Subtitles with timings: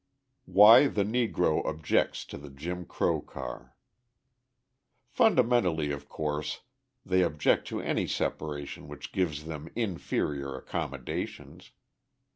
[0.47, 3.75] Why the Negro Objects to the Jim Crow Car
[5.11, 6.61] Fundamentally, of course
[7.05, 11.69] they object to any separation which gives them inferior accommodations.